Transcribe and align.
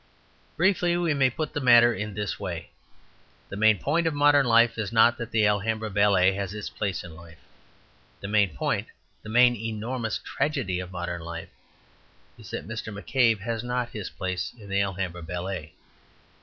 Briefly, 0.57 0.97
we 0.97 1.13
may 1.13 1.29
put 1.29 1.53
the 1.53 1.61
matter 1.61 1.93
in 1.93 2.15
this 2.15 2.39
way. 2.39 2.71
The 3.49 3.55
main 3.55 3.77
point 3.77 4.07
of 4.07 4.15
modern 4.15 4.47
life 4.47 4.79
is 4.79 4.91
not 4.91 5.15
that 5.19 5.29
the 5.29 5.45
Alhambra 5.45 5.91
ballet 5.91 6.33
has 6.33 6.55
its 6.55 6.71
place 6.71 7.03
in 7.03 7.15
life. 7.15 7.37
The 8.19 8.27
main 8.27 8.55
point, 8.55 8.87
the 9.21 9.29
main 9.29 9.55
enormous 9.55 10.17
tragedy 10.17 10.79
of 10.79 10.91
modern 10.91 11.21
life, 11.21 11.49
is 12.35 12.49
that 12.49 12.67
Mr. 12.67 12.91
McCabe 12.91 13.41
has 13.41 13.63
not 13.63 13.89
his 13.89 14.09
place 14.09 14.55
in 14.59 14.69
the 14.69 14.81
Alhambra 14.81 15.21
ballet. 15.21 15.71